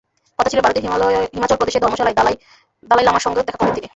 [0.39, 0.83] কথা ছিল ভারতের
[1.33, 3.05] হিমাচল প্রদেশের ধর্মশালায় দালাই
[3.05, 3.89] লামার সঙ্গেও দেখা করবেন তিনি।